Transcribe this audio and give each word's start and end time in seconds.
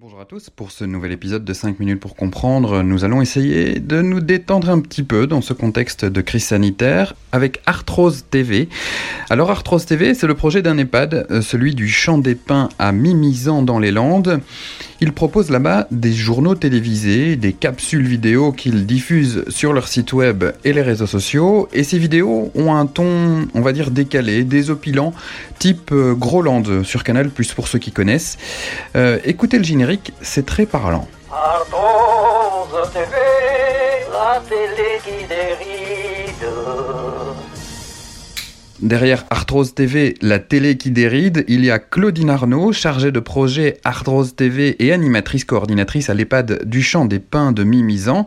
Bonjour 0.00 0.20
à 0.20 0.24
tous, 0.24 0.50
pour 0.50 0.72
ce 0.72 0.84
nouvel 0.84 1.12
épisode 1.12 1.44
de 1.44 1.52
5 1.52 1.78
minutes 1.78 2.00
pour 2.00 2.16
comprendre, 2.16 2.82
nous 2.82 3.04
allons 3.04 3.22
essayer 3.22 3.78
de 3.78 4.02
nous 4.02 4.18
détendre 4.18 4.68
un 4.68 4.80
petit 4.80 5.04
peu 5.04 5.28
dans 5.28 5.40
ce 5.40 5.52
contexte 5.52 6.04
de 6.04 6.20
crise 6.20 6.46
sanitaire 6.46 7.14
avec 7.30 7.60
Arthrose 7.64 8.24
TV. 8.28 8.68
Alors 9.30 9.52
Arthrose 9.52 9.86
TV, 9.86 10.14
c'est 10.14 10.26
le 10.26 10.34
projet 10.34 10.62
d'un 10.62 10.78
EHPAD, 10.78 11.28
euh, 11.30 11.40
celui 11.40 11.76
du 11.76 11.88
Champ 11.88 12.18
des 12.18 12.34
Pins 12.34 12.70
à 12.80 12.90
Mimizan 12.90 13.62
dans 13.62 13.78
les 13.78 13.92
Landes. 13.92 14.40
Il 15.06 15.12
propose 15.12 15.50
là-bas 15.50 15.86
des 15.90 16.14
journaux 16.14 16.54
télévisés, 16.54 17.36
des 17.36 17.52
capsules 17.52 18.06
vidéo 18.06 18.52
qu'ils 18.52 18.86
diffusent 18.86 19.44
sur 19.48 19.74
leur 19.74 19.86
site 19.86 20.14
web 20.14 20.44
et 20.64 20.72
les 20.72 20.80
réseaux 20.80 21.06
sociaux. 21.06 21.68
Et 21.74 21.84
ces 21.84 21.98
vidéos 21.98 22.50
ont 22.54 22.74
un 22.74 22.86
ton, 22.86 23.46
on 23.52 23.60
va 23.60 23.74
dire, 23.74 23.90
décalé, 23.90 24.44
désopilant, 24.44 25.12
type 25.58 25.90
euh, 25.92 26.14
Groland 26.14 26.84
sur 26.84 27.04
Canal, 27.04 27.28
plus 27.28 27.52
pour 27.52 27.68
ceux 27.68 27.78
qui 27.78 27.92
connaissent. 27.92 28.38
Euh, 28.96 29.18
écoutez 29.26 29.58
le 29.58 29.64
générique 29.64 30.14
c'est 30.22 30.46
très 30.46 30.64
parlant. 30.64 31.06
Derrière 38.84 39.24
Arthrose 39.30 39.74
TV, 39.74 40.12
la 40.20 40.38
télé 40.38 40.76
qui 40.76 40.90
déride, 40.90 41.46
il 41.48 41.64
y 41.64 41.70
a 41.70 41.78
Claudine 41.78 42.28
Arnaud, 42.28 42.72
chargée 42.72 43.12
de 43.12 43.18
projet 43.18 43.78
Arthrose 43.82 44.36
TV 44.36 44.76
et 44.78 44.92
animatrice 44.92 45.46
coordinatrice 45.46 46.10
à 46.10 46.14
l'EHPAD 46.14 46.66
du 46.66 46.82
Champ 46.82 47.06
des 47.06 47.18
Pins 47.18 47.52
de 47.52 47.64
Mimizan. 47.64 48.26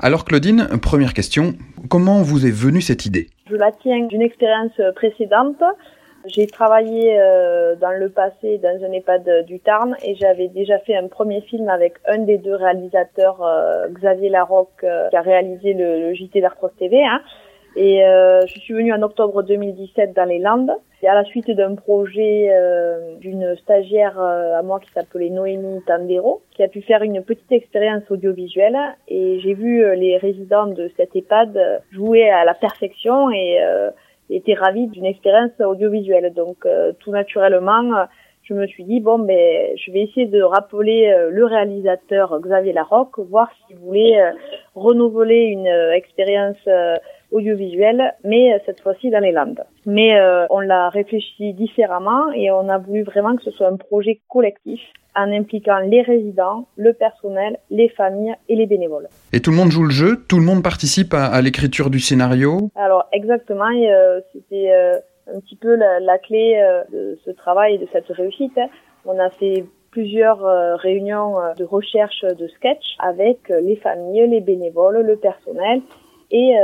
Alors 0.00 0.24
Claudine, 0.24 0.66
première 0.82 1.14
question, 1.14 1.54
comment 1.88 2.20
vous 2.22 2.44
est 2.44 2.50
venue 2.50 2.80
cette 2.80 3.06
idée? 3.06 3.28
Je 3.48 3.54
la 3.54 3.70
tiens 3.70 4.04
d'une 4.06 4.22
expérience 4.22 4.72
précédente 4.96 5.62
j'ai 6.26 6.46
travaillé 6.46 7.18
euh, 7.18 7.74
dans 7.76 7.90
le 7.90 8.08
passé 8.08 8.58
dans 8.58 8.84
un 8.84 8.92
EHPAD 8.92 9.44
du 9.46 9.58
Tarn 9.58 9.96
et 10.04 10.14
j'avais 10.14 10.48
déjà 10.48 10.78
fait 10.78 10.94
un 10.94 11.08
premier 11.08 11.40
film 11.40 11.68
avec 11.68 11.94
un 12.06 12.18
des 12.18 12.38
deux 12.38 12.54
réalisateurs, 12.54 13.42
euh, 13.42 13.88
Xavier 13.88 14.28
Larocque, 14.28 14.84
euh, 14.84 15.08
qui 15.08 15.16
a 15.16 15.20
réalisé 15.20 15.74
le, 15.74 16.14
JT 16.14 16.40
d'Artros 16.40 16.70
TV. 16.78 17.02
Hein. 17.04 17.20
Et 17.74 18.02
je 18.46 18.58
suis 18.60 18.74
venue 18.74 18.92
en 18.92 19.02
octobre 19.02 19.42
2017 19.42 20.14
dans 20.14 20.24
les 20.24 20.38
Landes. 20.38 20.72
Et 21.02 21.08
à 21.08 21.14
la 21.14 21.24
suite 21.24 21.50
d'un 21.50 21.74
projet 21.74 22.50
d'une 23.20 23.56
stagiaire 23.56 24.20
à 24.20 24.62
moi 24.62 24.78
qui 24.78 24.90
s'appelait 24.92 25.30
Noémie 25.30 25.82
Tandero, 25.86 26.42
qui 26.52 26.62
a 26.62 26.68
pu 26.68 26.82
faire 26.82 27.02
une 27.02 27.22
petite 27.22 27.50
expérience 27.50 28.02
audiovisuelle. 28.10 28.78
Et 29.08 29.40
j'ai 29.40 29.54
vu 29.54 29.84
les 29.96 30.16
résidents 30.16 30.66
de 30.66 30.90
cet 30.96 31.16
EHPAD 31.16 31.82
jouer 31.92 32.30
à 32.30 32.44
la 32.44 32.54
perfection 32.54 33.30
et 33.30 33.58
était 34.34 34.54
ravie 34.54 34.86
d'une 34.88 35.06
expérience 35.06 35.58
audiovisuelle. 35.60 36.32
Donc 36.34 36.64
euh, 36.66 36.92
tout 37.00 37.10
naturellement, 37.10 37.94
euh, 37.94 38.04
je 38.42 38.54
me 38.54 38.66
suis 38.66 38.84
dit 38.84 39.00
bon 39.00 39.18
ben 39.18 39.76
je 39.76 39.92
vais 39.92 40.02
essayer 40.02 40.26
de 40.26 40.42
rappeler 40.42 41.10
euh, 41.10 41.30
le 41.30 41.44
réalisateur 41.44 42.38
Xavier 42.40 42.72
Larocque, 42.72 43.18
voir 43.18 43.50
s'il 43.66 43.76
voulait 43.76 44.18
renouveler 44.74 45.44
une 45.44 45.66
expérience 45.66 46.56
audiovisuelle, 47.32 48.14
mais 48.24 48.60
cette 48.66 48.80
fois-ci 48.80 49.10
dans 49.10 49.20
les 49.20 49.32
Landes. 49.32 49.64
Mais 49.86 50.12
on 50.50 50.60
l'a 50.60 50.88
réfléchi 50.90 51.52
différemment 51.54 52.30
et 52.34 52.50
on 52.50 52.68
a 52.68 52.78
voulu 52.78 53.02
vraiment 53.02 53.36
que 53.36 53.42
ce 53.42 53.50
soit 53.50 53.68
un 53.68 53.76
projet 53.76 54.20
collectif 54.28 54.80
en 55.14 55.30
impliquant 55.32 55.78
les 55.78 56.02
résidents, 56.02 56.66
le 56.76 56.92
personnel, 56.92 57.58
les 57.70 57.88
familles 57.90 58.34
et 58.48 58.56
les 58.56 58.66
bénévoles. 58.66 59.08
Et 59.32 59.40
tout 59.40 59.50
le 59.50 59.56
monde 59.56 59.70
joue 59.70 59.84
le 59.84 59.90
jeu 59.90 60.24
Tout 60.28 60.38
le 60.38 60.44
monde 60.44 60.62
participe 60.62 61.14
à, 61.14 61.40
l'écriture 61.42 61.90
du 61.90 62.00
scénario? 62.00 62.70
Alors 62.76 63.06
exactement, 63.12 63.70
euh, 63.70 64.20
c'était 64.32 64.70
euh, 64.72 64.96
un 65.34 65.40
petit 65.40 65.56
peu 65.56 65.74
la, 65.76 66.18
clé 66.18 66.56
euh, 66.56 66.82
de 66.92 67.18
ce 67.24 67.30
travail 67.30 67.74
et 67.74 67.78
de 67.78 67.88
cette 67.92 68.08
réussite. 68.08 68.58
On 69.04 69.18
a 69.18 69.30
fait 69.30 69.64
plusieurs 69.90 70.40
réunions 70.78 71.34
de 71.58 71.64
recherche 71.64 72.22
de 72.22 72.48
sketch 72.48 72.96
avec 72.98 73.50
les 73.50 73.76
familles, 73.76 74.26
les 74.26 74.40
bénévoles, 74.40 75.02
le 75.02 75.16
personnel 75.16 75.82
et 76.32 76.54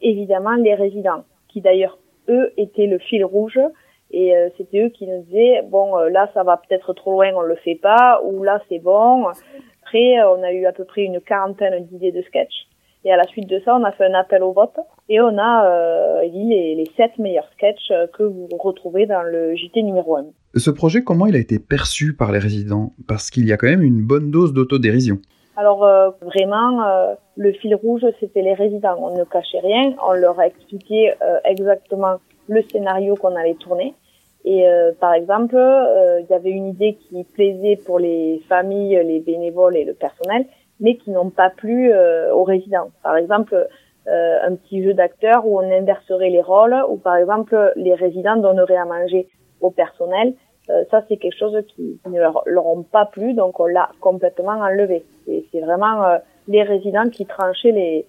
évidemment 0.00 0.54
les 0.54 0.74
résidents, 0.74 1.24
qui 1.48 1.60
d'ailleurs 1.60 1.98
eux 2.28 2.52
étaient 2.56 2.86
le 2.86 2.98
fil 2.98 3.24
rouge 3.24 3.58
et 4.10 4.36
euh, 4.36 4.48
c'était 4.56 4.84
eux 4.84 4.88
qui 4.90 5.06
nous 5.06 5.22
disaient 5.22 5.62
bon 5.68 5.98
euh, 5.98 6.08
là 6.10 6.30
ça 6.34 6.42
va 6.44 6.56
peut-être 6.56 6.92
trop 6.92 7.12
loin, 7.12 7.30
on 7.34 7.42
le 7.42 7.56
fait 7.56 7.74
pas, 7.74 8.20
ou 8.24 8.42
là 8.42 8.62
c'est 8.68 8.78
bon. 8.78 9.26
Après 9.82 10.18
euh, 10.18 10.30
on 10.36 10.42
a 10.42 10.52
eu 10.52 10.66
à 10.66 10.72
peu 10.72 10.84
près 10.84 11.02
une 11.02 11.20
quarantaine 11.20 11.84
d'idées 11.86 12.12
de 12.12 12.22
sketch. 12.22 12.52
Et 13.04 13.12
à 13.12 13.16
la 13.16 13.24
suite 13.24 13.48
de 13.48 13.60
ça, 13.64 13.76
on 13.76 13.84
a 13.84 13.92
fait 13.92 14.04
un 14.04 14.14
appel 14.14 14.42
au 14.42 14.52
vote 14.52 14.74
et 15.08 15.20
on 15.20 15.38
a 15.38 16.22
les, 16.24 16.74
les 16.74 16.90
sept 16.96 17.16
meilleurs 17.18 17.48
sketchs 17.52 17.92
que 18.12 18.24
vous 18.24 18.48
retrouvez 18.58 19.06
dans 19.06 19.22
le 19.22 19.54
JT 19.54 19.84
numéro 19.84 20.16
1. 20.16 20.24
Ce 20.56 20.70
projet, 20.70 21.04
comment 21.04 21.26
il 21.26 21.36
a 21.36 21.38
été 21.38 21.60
perçu 21.60 22.16
par 22.16 22.32
les 22.32 22.40
résidents? 22.40 22.94
Parce 23.06 23.30
qu'il 23.30 23.46
y 23.46 23.52
a 23.52 23.56
quand 23.56 23.68
même 23.68 23.84
une 23.84 24.02
bonne 24.04 24.32
dose 24.32 24.52
d'autodérision. 24.52 25.18
Alors 25.56 25.78
vraiment, 26.20 27.16
le 27.36 27.52
fil 27.52 27.74
rouge, 27.74 28.04
c'était 28.20 28.42
les 28.42 28.54
résidents. 28.54 28.96
On 28.98 29.16
ne 29.16 29.24
cachait 29.24 29.60
rien, 29.60 29.94
on 30.06 30.12
leur 30.12 30.38
a 30.38 30.46
expliqué 30.46 31.14
exactement 31.44 32.16
le 32.48 32.62
scénario 32.62 33.14
qu'on 33.14 33.34
allait 33.34 33.54
tourner. 33.54 33.94
Et 34.46 34.68
euh, 34.68 34.92
par 35.00 35.12
exemple, 35.12 35.56
euh, 35.56 36.20
il 36.20 36.26
y 36.30 36.34
avait 36.34 36.50
une 36.50 36.68
idée 36.68 36.94
qui 36.94 37.24
plaisait 37.24 37.76
pour 37.84 37.98
les 37.98 38.40
familles, 38.48 39.02
les 39.04 39.18
bénévoles 39.18 39.76
et 39.76 39.84
le 39.84 39.92
personnel, 39.92 40.46
mais 40.78 40.96
qui 40.96 41.10
n'ont 41.10 41.30
pas 41.30 41.50
plu 41.50 41.92
euh, 41.92 42.32
aux 42.32 42.44
résidents. 42.44 42.90
Par 43.02 43.16
exemple, 43.16 43.68
un 44.08 44.54
petit 44.54 44.84
jeu 44.84 44.94
d'acteurs 44.94 45.44
où 45.48 45.58
on 45.58 45.68
inverserait 45.68 46.30
les 46.30 46.40
rôles, 46.40 46.76
ou 46.88 46.96
par 46.96 47.16
exemple 47.16 47.72
les 47.74 47.94
résidents 47.94 48.36
donneraient 48.36 48.76
à 48.76 48.84
manger 48.84 49.26
au 49.60 49.72
personnel. 49.72 50.34
Ça, 50.90 51.04
c'est 51.08 51.16
quelque 51.16 51.38
chose 51.38 51.56
qui, 51.68 52.00
ne 52.06 52.18
leur, 52.18 52.42
leur, 52.46 52.66
ont 52.66 52.82
pas 52.82 53.06
plu, 53.06 53.34
donc 53.34 53.60
on 53.60 53.66
l'a 53.66 53.90
complètement 54.00 54.58
enlevé. 54.60 55.04
C'est 55.26 55.60
vraiment 55.60 56.18
les 56.48 56.62
résidents 56.62 57.08
qui 57.08 57.24
tranchaient 57.24 57.72
les, 57.72 58.06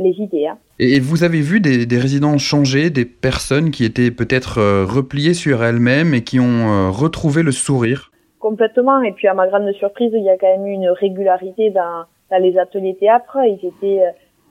les 0.00 0.14
idées. 0.20 0.46
Hein. 0.46 0.58
Et 0.78 1.00
vous 1.00 1.24
avez 1.24 1.40
vu 1.40 1.60
des, 1.60 1.98
résidents 1.98 2.38
changer, 2.38 2.90
des 2.90 3.04
personnes 3.04 3.70
qui 3.70 3.84
étaient 3.84 4.10
peut-être 4.10 4.58
euh, 4.58 4.84
repliées 4.84 5.34
sur 5.34 5.62
elles-mêmes 5.62 6.14
et 6.14 6.24
qui 6.24 6.40
ont 6.40 6.44
euh, 6.44 6.90
retrouvé 6.90 7.42
le 7.42 7.52
sourire? 7.52 8.10
Complètement. 8.40 9.00
Et 9.02 9.12
puis 9.12 9.28
à 9.28 9.34
ma 9.34 9.46
grande 9.46 9.70
surprise, 9.74 10.10
il 10.12 10.24
y 10.24 10.30
a 10.30 10.36
quand 10.36 10.48
même 10.48 10.66
eu 10.66 10.72
une 10.72 10.88
régularité 10.88 11.70
dans, 11.70 12.04
les 12.38 12.58
ateliers 12.58 12.96
théâtre. 12.98 13.38
Ils 13.44 13.64
étaient, 13.64 14.02
euh, 14.02 14.10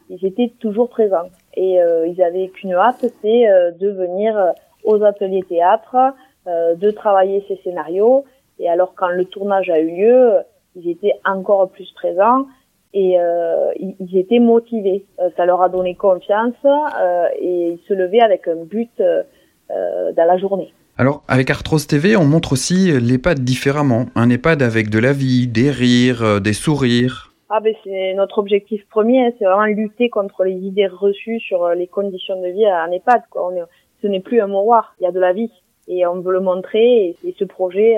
ils 0.10 0.26
étaient 0.26 0.54
toujours 0.60 0.90
présents. 0.90 1.30
Et 1.58 1.80
ils 2.08 2.24
avaient 2.24 2.48
qu'une 2.48 2.72
hâte, 2.72 3.06
c'est 3.22 3.44
de 3.78 3.90
venir 3.90 4.54
aux 4.86 5.04
ateliers 5.04 5.44
théâtre, 5.44 5.98
de 6.46 6.92
travailler 6.92 7.44
ces 7.48 7.58
scénarios. 7.64 8.26
Et 8.60 8.70
alors 8.70 8.94
quand 8.96 9.10
le 9.10 9.26
tournage 9.26 9.70
a 9.70 9.80
eu 9.80 9.96
lieu, 9.96 10.34
ils 10.76 10.90
étaient 10.90 11.20
encore 11.26 11.70
plus 11.70 11.92
présents 11.94 12.46
et 12.94 13.20
euh, 13.20 13.72
ils 13.78 14.18
étaient 14.18 14.40
motivés. 14.40 15.06
Euh, 15.20 15.30
ça 15.38 15.46
leur 15.46 15.62
a 15.62 15.70
donné 15.70 15.96
confiance 15.96 16.54
euh, 16.66 17.28
et 17.40 17.72
ils 17.74 17.80
se 17.88 17.94
levaient 17.94 18.22
avec 18.22 18.48
un 18.48 18.64
but 18.66 18.92
euh, 19.00 19.24
euh, 19.72 20.12
dans 20.14 20.26
la 20.26 20.38
journée. 20.38 20.74
Alors, 20.98 21.24
avec 21.28 21.50
Arthrose 21.50 21.88
TV, 21.88 22.16
on 22.16 22.26
montre 22.26 22.54
aussi 22.54 22.92
l'EHPAD 22.92 23.40
différemment. 23.40 24.06
Un 24.16 24.30
EHPAD 24.30 24.62
avec 24.62 24.90
de 24.90 25.00
la 25.00 25.14
vie, 25.14 25.48
des 25.48 25.72
rires, 25.72 26.42
des 26.42 26.54
sourires. 26.54 27.34
Ah 27.50 27.60
ben 27.60 27.74
c'est 27.84 28.14
notre 28.14 28.40
objectif 28.40 28.82
premier, 28.90 29.26
hein, 29.26 29.32
c'est 29.38 29.44
vraiment 29.44 29.66
lutter 29.66 30.10
contre 30.10 30.46
les 30.46 30.54
idées 30.54 30.88
reçues 30.88 31.40
sur 31.42 31.68
les 31.70 31.88
conditions 31.88 32.42
de 32.42 32.48
vie 32.48 32.66
à 32.66 32.84
un 32.84 32.92
EHPAD. 32.92 33.24
Quoi. 33.30 33.48
On 33.48 33.56
est, 33.56 33.64
ce 34.02 34.08
n'est 34.08 34.22
plus 34.22 34.40
un 34.40 34.48
mouroir, 34.48 34.96
il 35.00 35.04
y 35.04 35.08
a 35.08 35.12
de 35.12 35.20
la 35.20 35.34
vie 35.34 35.52
et 35.92 36.08
on 36.08 36.22
veut 36.22 36.34
le 36.34 36.40
montrer 36.40 36.80
et, 36.80 37.18
et 37.28 37.36
ce 37.38 37.46
projet 37.46 37.98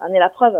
en 0.00 0.12
est 0.12 0.18
la 0.18 0.30
preuve. 0.30 0.56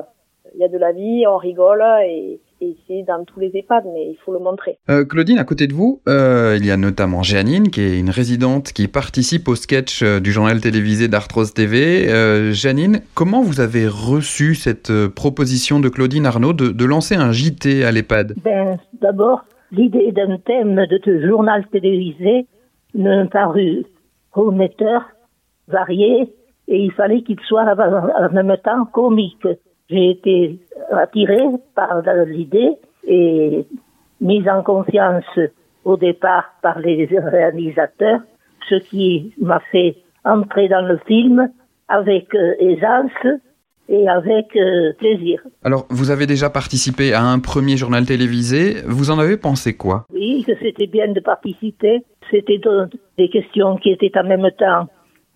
Il 0.54 0.60
y 0.60 0.64
a 0.64 0.68
de 0.68 0.78
la 0.78 0.92
vie, 0.92 1.24
on 1.26 1.36
rigole 1.36 1.82
et, 2.06 2.40
et 2.60 2.76
c'est 2.86 3.02
dans 3.02 3.24
tous 3.24 3.40
les 3.40 3.50
EHPAD, 3.54 3.84
mais 3.92 4.10
il 4.10 4.16
faut 4.24 4.32
le 4.32 4.38
montrer. 4.38 4.78
Euh, 4.90 5.04
Claudine, 5.04 5.38
à 5.38 5.44
côté 5.44 5.66
de 5.66 5.72
vous, 5.72 6.00
euh, 6.08 6.56
il 6.58 6.66
y 6.66 6.70
a 6.70 6.76
notamment 6.76 7.22
Janine, 7.22 7.70
qui 7.70 7.80
est 7.80 7.98
une 7.98 8.10
résidente 8.10 8.72
qui 8.72 8.88
participe 8.88 9.48
au 9.48 9.54
sketch 9.54 10.02
euh, 10.02 10.20
du 10.20 10.32
journal 10.32 10.60
télévisé 10.60 11.08
d'Arthrose 11.08 11.54
TV. 11.54 12.08
Euh, 12.08 12.52
Janine, 12.52 13.00
comment 13.14 13.42
vous 13.42 13.60
avez 13.60 13.86
reçu 13.86 14.54
cette 14.54 14.90
euh, 14.90 15.08
proposition 15.08 15.80
de 15.80 15.88
Claudine 15.88 16.26
Arnaud 16.26 16.52
de, 16.52 16.68
de 16.68 16.84
lancer 16.84 17.14
un 17.14 17.32
JT 17.32 17.84
à 17.84 17.92
l'EHPAD? 17.92 18.34
Ben, 18.42 18.78
D'abord, 19.00 19.44
l'idée 19.72 20.12
d'un 20.12 20.36
thème 20.38 20.86
de 20.86 21.00
ce 21.04 21.26
journal 21.26 21.66
télévisé 21.70 22.46
me 22.94 23.24
parut 23.26 23.84
prometteur, 24.32 25.02
varié, 25.68 26.28
et 26.70 26.78
il 26.78 26.92
fallait 26.92 27.22
qu'il 27.22 27.38
soit 27.40 27.64
en 27.64 28.32
même 28.32 28.56
temps 28.64 28.84
comique. 28.86 29.46
J'ai 29.90 30.10
été 30.10 30.58
attirée 30.92 31.48
par 31.74 32.00
l'idée 32.26 32.76
et 33.06 33.66
mise 34.20 34.48
en 34.48 34.62
conscience 34.62 35.38
au 35.84 35.96
départ 35.96 36.44
par 36.62 36.78
les 36.78 37.06
réalisateurs, 37.06 38.20
ce 38.68 38.76
qui 38.76 39.34
m'a 39.40 39.60
fait 39.72 39.96
entrer 40.24 40.68
dans 40.68 40.86
le 40.86 40.98
film 41.06 41.50
avec 41.88 42.32
euh, 42.34 42.54
aisance 42.60 43.40
et 43.88 44.08
avec 44.08 44.54
euh, 44.54 44.92
plaisir. 44.98 45.42
Alors, 45.64 45.86
vous 45.90 46.10
avez 46.10 46.26
déjà 46.26 46.50
participé 46.50 47.12
à 47.12 47.24
un 47.24 47.40
premier 47.40 47.76
journal 47.76 48.04
télévisé. 48.04 48.82
Vous 48.86 49.10
en 49.10 49.18
avez 49.18 49.36
pensé 49.36 49.76
quoi? 49.76 50.04
Oui, 50.12 50.44
que 50.46 50.52
c'était 50.62 50.86
bien 50.86 51.10
de 51.10 51.18
participer. 51.18 52.04
C'était 52.30 52.60
des 53.18 53.28
questions 53.28 53.76
qui 53.78 53.90
étaient 53.90 54.12
en 54.16 54.24
même 54.24 54.48
temps 54.56 54.86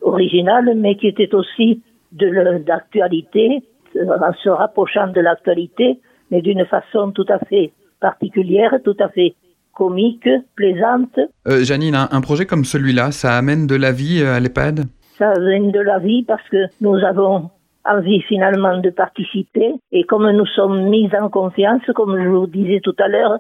originales, 0.05 0.75
mais 0.77 0.97
qui 0.97 1.09
étaient 1.09 1.35
aussi 1.35 1.83
de 2.13 2.59
d'actualité 2.59 3.63
en 3.97 4.33
se 4.43 4.49
rapprochant 4.49 5.09
de 5.09 5.21
l'actualité, 5.21 5.99
mais 6.31 6.43
d'une 6.43 6.65
façon 6.67 7.11
tout 7.13 7.27
à 7.29 7.39
fait 7.41 7.73
particulière, 8.01 8.79
tout 8.85 8.97
à 9.01 9.09
fait 9.09 9.35
comique, 9.75 10.29
plaisante. 10.55 11.19
Euh, 11.49 11.65
Janine, 11.65 11.95
un, 11.97 12.09
un, 12.11 12.21
projet 12.21 12.47
comme 12.47 12.65
celui-là, 12.65 13.11
ça 13.11 13.37
amène 13.37 13.67
de 13.67 13.75
la 13.75 13.93
vie 13.93 14.23
à 14.23 14.39
l'EHPAD? 14.39 14.85
Ça 15.19 15.31
amène 15.33 15.73
de 15.73 15.81
la 15.81 15.99
vie 15.99 16.23
parce 16.23 16.49
que 16.49 16.67
nous 16.81 16.97
avons 16.97 17.51
envie 17.85 18.21
finalement 18.23 18.79
de 18.79 18.91
participer 18.91 19.75
et 19.93 20.05
comme 20.05 20.31
nous 20.31 20.47
sommes 20.47 20.89
mis 20.89 21.11
en 21.21 21.29
confiance, 21.29 21.83
comme 21.95 22.23
je 22.23 22.29
vous 22.29 22.47
disais 22.47 22.81
tout 22.81 22.97
à 22.99 23.09
l'heure, 23.09 23.39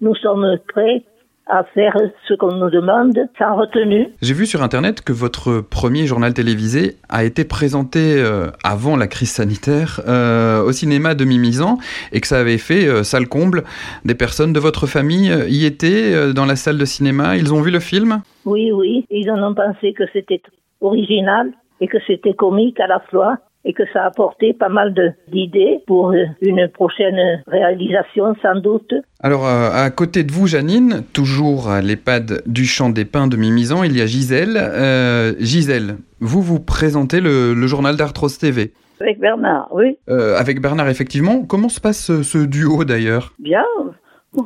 nous 0.00 0.14
sommes 0.16 0.58
prêts 0.68 1.02
à 1.46 1.64
faire 1.74 1.96
ce 2.28 2.34
qu'on 2.34 2.54
nous 2.54 2.70
demande 2.70 3.18
sans 3.38 3.56
retenue. 3.56 4.08
J'ai 4.22 4.34
vu 4.34 4.46
sur 4.46 4.62
Internet 4.62 5.02
que 5.02 5.12
votre 5.12 5.60
premier 5.60 6.06
journal 6.06 6.32
télévisé 6.32 6.96
a 7.08 7.24
été 7.24 7.44
présenté 7.44 8.16
euh, 8.18 8.50
avant 8.62 8.96
la 8.96 9.06
crise 9.08 9.30
sanitaire 9.30 10.00
euh, 10.06 10.62
au 10.62 10.72
cinéma 10.72 11.14
de 11.14 11.24
Mimizan 11.24 11.78
et 12.12 12.20
que 12.20 12.26
ça 12.26 12.38
avait 12.38 12.58
fait 12.58 12.86
euh, 12.86 13.02
salle 13.02 13.28
comble. 13.28 13.64
Des 14.04 14.14
personnes 14.14 14.52
de 14.52 14.60
votre 14.60 14.86
famille 14.86 15.30
euh, 15.30 15.48
y 15.48 15.64
étaient 15.64 16.14
euh, 16.14 16.32
dans 16.32 16.46
la 16.46 16.56
salle 16.56 16.78
de 16.78 16.84
cinéma? 16.84 17.36
Ils 17.36 17.52
ont 17.52 17.60
vu 17.60 17.70
le 17.70 17.80
film? 17.80 18.22
Oui, 18.44 18.70
oui. 18.72 19.06
Ils 19.10 19.30
en 19.30 19.42
ont 19.42 19.54
pensé 19.54 19.92
que 19.92 20.04
c'était 20.12 20.42
original 20.80 21.52
et 21.80 21.88
que 21.88 21.98
c'était 22.06 22.34
comique 22.34 22.78
à 22.80 22.86
la 22.86 23.00
fois 23.10 23.38
et 23.64 23.72
que 23.72 23.82
ça 23.92 24.04
a 24.04 24.06
apporté 24.06 24.52
pas 24.52 24.68
mal 24.68 24.94
d'idées 25.28 25.80
pour 25.86 26.12
une 26.40 26.68
prochaine 26.68 27.42
réalisation 27.46 28.34
sans 28.42 28.56
doute. 28.56 28.94
Alors 29.22 29.46
euh, 29.46 29.70
à 29.72 29.90
côté 29.90 30.24
de 30.24 30.32
vous 30.32 30.46
Janine, 30.46 31.02
toujours 31.12 31.68
à 31.68 31.82
l'EHPAD 31.82 32.42
du 32.46 32.64
Champ 32.64 32.88
des 32.90 33.04
Pins 33.04 33.26
de 33.26 33.36
Mimizan, 33.36 33.84
il 33.84 33.96
y 33.96 34.00
a 34.00 34.06
Gisèle. 34.06 34.56
Euh, 34.56 35.34
Gisèle, 35.38 35.96
vous 36.20 36.40
vous 36.42 36.60
présentez 36.60 37.20
le, 37.20 37.54
le 37.54 37.66
journal 37.66 37.96
d'Arthrose 37.96 38.38
TV. 38.38 38.72
Avec 39.00 39.18
Bernard, 39.18 39.68
oui. 39.72 39.96
Euh, 40.10 40.36
avec 40.36 40.60
Bernard, 40.60 40.88
effectivement. 40.88 41.42
Comment 41.42 41.70
se 41.70 41.80
passe 41.80 42.04
ce, 42.04 42.22
ce 42.22 42.38
duo 42.38 42.84
d'ailleurs? 42.84 43.32
Bien. 43.38 43.64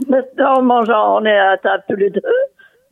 Maintenant, 0.09 0.61
on 0.61 0.63
mange, 0.63 0.89
on 0.89 1.25
est 1.25 1.39
à 1.39 1.57
table 1.59 1.83
tous 1.89 1.97
les 1.97 2.11
deux. 2.11 2.21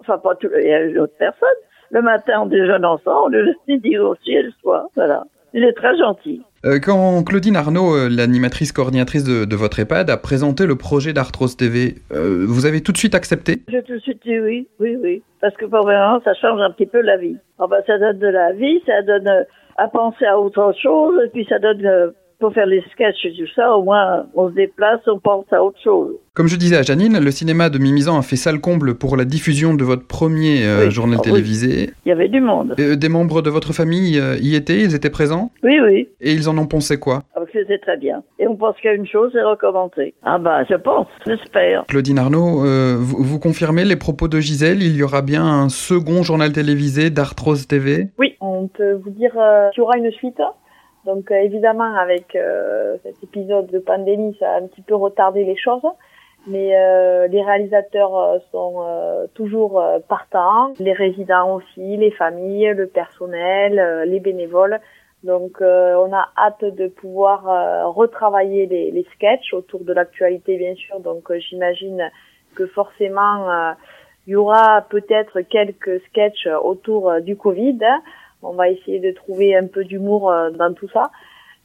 Enfin, 0.00 0.18
pas 0.18 0.34
tous 0.34 0.48
les, 0.48 0.62
il 0.62 0.68
y 0.68 0.72
a 0.72 0.82
une 0.82 0.98
autre 0.98 1.14
personne. 1.18 1.48
Le 1.90 2.02
matin, 2.02 2.40
on 2.42 2.46
déjeune 2.46 2.84
ensemble, 2.84 3.36
le 3.36 3.54
midi 3.68 3.96
aussi 3.98 4.32
et 4.32 4.42
le 4.42 4.50
soir. 4.60 4.86
Voilà. 4.96 5.24
Il 5.54 5.64
est 5.64 5.72
très 5.72 5.96
gentil. 5.98 6.42
Euh, 6.64 6.78
quand 6.80 7.24
Claudine 7.24 7.56
Arnaud, 7.56 7.94
euh, 7.94 8.08
l'animatrice 8.08 8.72
coordinatrice 8.72 9.24
de, 9.24 9.44
de, 9.44 9.56
votre 9.56 9.80
EHPAD, 9.80 10.10
a 10.10 10.16
présenté 10.16 10.64
le 10.64 10.76
projet 10.76 11.12
d'Arthrose 11.12 11.56
TV, 11.56 11.96
euh, 12.12 12.44
vous 12.46 12.66
avez 12.66 12.82
tout 12.82 12.92
de 12.92 12.96
suite 12.96 13.14
accepté? 13.14 13.62
J'ai 13.68 13.82
tout 13.82 13.94
de 13.94 13.98
suite 13.98 14.22
dit 14.24 14.38
oui, 14.38 14.68
oui, 14.78 14.96
oui. 15.02 15.22
Parce 15.40 15.56
que 15.56 15.64
pour 15.66 15.82
vraiment, 15.82 16.20
ça 16.24 16.34
change 16.34 16.60
un 16.60 16.70
petit 16.70 16.86
peu 16.86 17.00
la 17.00 17.16
vie. 17.16 17.36
Enfin, 17.58 17.76
ça 17.86 17.98
donne 17.98 18.18
de 18.18 18.28
la 18.28 18.52
vie, 18.52 18.80
ça 18.86 19.02
donne 19.02 19.26
euh, 19.26 19.42
à 19.76 19.88
penser 19.88 20.24
à 20.24 20.38
autre 20.38 20.72
chose, 20.80 21.20
et 21.24 21.28
puis 21.30 21.44
ça 21.48 21.58
donne 21.58 22.12
pour 22.42 22.52
faire 22.52 22.66
les 22.66 22.82
sketchs 22.92 23.24
et 23.24 23.32
tout 23.38 23.50
ça, 23.54 23.74
au 23.76 23.84
moins 23.84 24.26
on 24.34 24.50
se 24.50 24.54
déplace, 24.54 25.00
on 25.06 25.18
pense 25.18 25.46
à 25.52 25.62
autre 25.62 25.78
chose. 25.82 26.14
Comme 26.34 26.48
je 26.48 26.56
disais 26.56 26.76
à 26.76 26.82
Janine, 26.82 27.18
le 27.20 27.30
cinéma 27.30 27.68
de 27.70 27.78
Mimizan 27.78 28.18
a 28.18 28.22
fait 28.22 28.36
salle 28.36 28.60
comble 28.60 28.94
pour 28.94 29.16
la 29.16 29.24
diffusion 29.24 29.74
de 29.74 29.84
votre 29.84 30.06
premier 30.06 30.64
euh, 30.64 30.86
Oui. 30.86 30.90
journal 30.90 31.18
Ah, 31.20 31.22
oui. 31.26 31.30
télévisé. 31.30 31.90
Il 32.04 32.08
y 32.08 32.12
avait 32.12 32.28
du 32.28 32.40
monde. 32.40 32.74
Euh, 32.80 32.96
des 32.96 33.08
membres 33.10 33.42
de 33.42 33.50
votre 33.50 33.72
famille 33.72 34.18
euh, 34.18 34.36
y 34.40 34.56
étaient, 34.56 34.80
ils 34.80 34.94
étaient 34.94 35.10
présents? 35.10 35.50
Oui, 35.62 35.78
oui. 35.80 36.08
Et 36.20 36.32
ils 36.32 36.48
en 36.48 36.56
ont 36.58 36.66
pensé 36.66 36.98
quoi? 36.98 37.22
Ah, 37.36 37.40
C'était 37.52 37.78
très 37.78 37.96
bien. 37.98 38.22
Et 38.38 38.48
on 38.48 38.56
pense 38.56 38.74
qu'à 38.82 38.94
une 38.94 39.06
chose, 39.06 39.30
c'est 39.34 39.42
recommencer. 39.42 40.14
Ah 40.24 40.38
bah, 40.38 40.64
je 40.68 40.74
pense, 40.74 41.06
j'espère. 41.26 41.84
Claudine 41.86 42.18
Arnaud, 42.18 42.64
euh, 42.64 42.96
vous, 42.98 43.22
vous 43.22 43.38
confirmez 43.38 43.84
les 43.84 43.96
propos 43.96 44.26
de 44.26 44.40
Gisèle 44.40 44.82
Il 44.82 44.96
y 44.96 45.02
aura 45.02 45.20
bien 45.22 45.44
un 45.44 45.68
second 45.68 46.22
journal 46.22 46.50
télévisé 46.52 47.10
d'Arthrose 47.10 47.68
TV 47.68 48.08
Oui, 48.18 48.34
on 48.40 48.68
peut 48.68 48.94
vous 48.94 49.10
dire 49.10 49.32
euh, 49.38 49.68
qu'il 49.74 49.82
y 49.82 49.84
aura 49.84 49.98
une 49.98 50.10
suite. 50.12 50.40
Donc 51.04 51.30
euh, 51.30 51.36
évidemment, 51.36 51.94
avec 51.96 52.36
euh, 52.36 52.96
cet 53.02 53.22
épisode 53.22 53.66
de 53.66 53.78
pandémie, 53.78 54.36
ça 54.38 54.52
a 54.52 54.58
un 54.58 54.66
petit 54.66 54.82
peu 54.82 54.94
retardé 54.94 55.44
les 55.44 55.56
choses. 55.56 55.82
Mais 56.46 56.76
euh, 56.76 57.28
les 57.28 57.40
réalisateurs 57.40 58.18
euh, 58.18 58.38
sont 58.50 58.84
euh, 58.84 59.26
toujours 59.34 59.80
euh, 59.80 60.00
partants, 60.00 60.72
les 60.80 60.92
résidents 60.92 61.54
aussi, 61.54 61.96
les 61.96 62.10
familles, 62.10 62.74
le 62.74 62.88
personnel, 62.88 64.02
les 64.08 64.18
bénévoles. 64.18 64.80
Donc 65.22 65.60
on 65.60 66.12
a 66.12 66.28
hâte 66.36 66.64
de 66.64 66.88
pouvoir 66.88 67.94
retravailler 67.94 68.66
les, 68.66 68.90
les 68.90 69.06
sketchs 69.14 69.54
autour 69.54 69.84
de 69.84 69.92
l'actualité 69.92 70.56
bien 70.56 70.74
sûr. 70.74 70.98
Donc 70.98 71.32
j'imagine 71.32 72.10
que 72.56 72.66
forcément 72.66 73.72
il 74.26 74.32
y 74.32 74.34
aura 74.34 74.84
peut-être 74.90 75.42
quelques 75.42 76.00
sketchs 76.06 76.48
autour 76.64 77.20
du 77.20 77.36
Covid. 77.36 77.78
On 78.42 78.54
va 78.54 78.68
essayer 78.68 79.00
de 79.00 79.12
trouver 79.12 79.56
un 79.56 79.66
peu 79.66 79.84
d'humour 79.84 80.30
euh, 80.30 80.50
dans 80.50 80.74
tout 80.74 80.88
ça. 80.88 81.10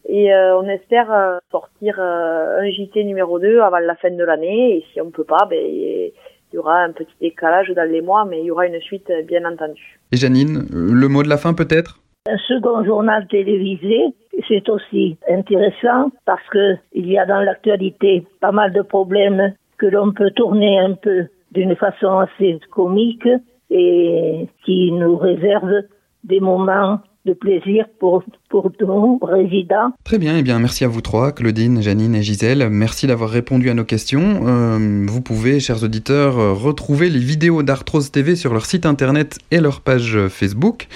Et 0.07 0.33
euh, 0.33 0.57
on 0.57 0.67
espère 0.69 1.11
euh, 1.11 1.37
sortir 1.51 1.97
euh, 1.99 2.61
un 2.61 2.69
JT 2.69 3.03
numéro 3.03 3.39
2 3.39 3.59
avant 3.59 3.79
la 3.79 3.95
fin 3.95 4.09
de 4.09 4.23
l'année. 4.23 4.77
Et 4.77 4.85
si 4.91 5.01
on 5.01 5.11
peut 5.11 5.25
pas, 5.25 5.45
ben, 5.49 5.59
il 5.59 6.11
y 6.53 6.57
aura 6.57 6.79
un 6.79 6.91
petit 6.91 7.13
décalage 7.19 7.69
dans 7.69 7.89
les 7.89 8.01
mois, 8.01 8.25
mais 8.25 8.39
il 8.39 8.45
y 8.45 8.51
aura 8.51 8.67
une 8.67 8.79
suite, 8.79 9.11
bien 9.27 9.43
entendu. 9.43 9.99
Et 10.13 10.17
Janine, 10.17 10.65
le 10.71 11.07
mot 11.09 11.23
de 11.23 11.29
la 11.29 11.37
fin 11.37 11.53
peut-être? 11.53 11.99
Un 12.29 12.37
second 12.37 12.83
journal 12.85 13.27
télévisé, 13.27 14.13
c'est 14.47 14.67
aussi 14.69 15.17
intéressant 15.29 16.11
parce 16.25 16.47
que 16.51 16.75
il 16.93 17.09
y 17.09 17.17
a 17.17 17.25
dans 17.25 17.41
l'actualité 17.41 18.25
pas 18.39 18.51
mal 18.51 18.71
de 18.73 18.81
problèmes 18.81 19.53
que 19.77 19.85
l'on 19.85 20.11
peut 20.11 20.31
tourner 20.31 20.79
un 20.79 20.93
peu 20.93 21.27
d'une 21.51 21.75
façon 21.75 22.19
assez 22.19 22.59
comique 22.71 23.27
et 23.69 24.47
qui 24.65 24.91
nous 24.91 25.17
réserve 25.17 25.83
des 26.23 26.39
moments 26.39 26.99
de 27.27 27.33
plaisir 27.33 27.85
pour, 27.99 28.23
pour 28.49 28.71
nos 28.79 29.19
résidents. 29.21 29.91
Très 30.03 30.17
bien, 30.17 30.37
et 30.37 30.43
bien 30.43 30.59
merci 30.59 30.85
à 30.85 30.87
vous 30.87 31.01
trois, 31.01 31.33
Claudine, 31.33 31.81
Janine 31.81 32.15
et 32.15 32.23
Gisèle. 32.23 32.69
Merci 32.69 33.05
d'avoir 33.05 33.29
répondu 33.29 33.69
à 33.69 33.73
nos 33.73 33.83
questions. 33.83 34.47
Euh, 34.47 35.05
vous 35.07 35.21
pouvez, 35.21 35.59
chers 35.59 35.83
auditeurs, 35.83 36.39
euh, 36.39 36.53
retrouver 36.53 37.09
les 37.09 37.19
vidéos 37.19 37.63
d'Arthrose 37.63 38.11
TV 38.11 38.35
sur 38.35 38.53
leur 38.53 38.65
site 38.65 38.85
internet 38.85 39.39
et 39.51 39.59
leur 39.59 39.81
page 39.81 40.17
Facebook. 40.29 40.87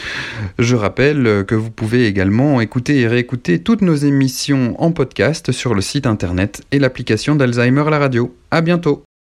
Je 0.57 0.75
rappelle 0.75 1.45
que 1.45 1.55
vous 1.55 1.71
pouvez 1.71 2.07
également 2.07 2.61
écouter 2.61 3.01
et 3.01 3.07
réécouter 3.07 3.61
toutes 3.61 3.81
nos 3.81 3.95
émissions 3.95 4.75
en 4.81 4.91
podcast 4.91 5.51
sur 5.51 5.75
le 5.75 5.81
site 5.81 6.07
internet 6.07 6.61
et 6.71 6.79
l'application 6.79 7.35
d'Alzheimer 7.35 7.83
la 7.89 7.99
radio. 7.99 8.33
À 8.51 8.61
bientôt. 8.61 9.03